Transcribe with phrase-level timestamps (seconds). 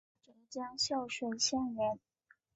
[0.25, 1.99] 浙江秀水县人。